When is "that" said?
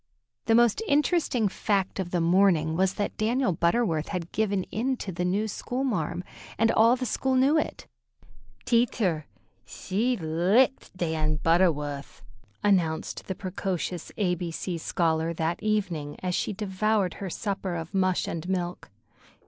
2.95-3.15, 15.35-15.61